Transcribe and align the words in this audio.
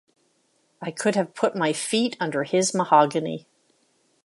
I 0.81 0.89
could 0.89 1.13
have 1.13 1.35
put 1.35 1.55
my 1.55 1.73
feet 1.73 2.17
under 2.19 2.43
his 2.43 2.73
mahogany. 2.73 3.45